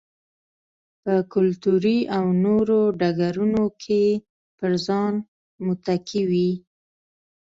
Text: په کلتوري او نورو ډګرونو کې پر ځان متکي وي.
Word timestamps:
په 1.03 1.13
کلتوري 1.33 1.99
او 2.17 2.25
نورو 2.43 2.79
ډګرونو 2.99 3.63
کې 3.83 4.03
پر 4.57 4.71
ځان 4.85 5.13
متکي 5.65 6.21
وي. 6.29 6.51